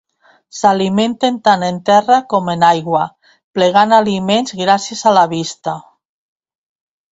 [0.59, 3.03] S'alimenten tant en terra com en aigua,
[3.59, 5.79] plegant aliments gràcies a la vista.